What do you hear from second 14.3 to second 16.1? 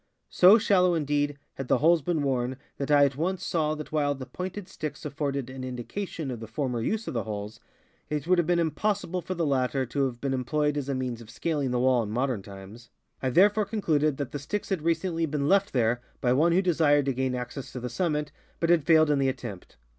the sticks had recently been left there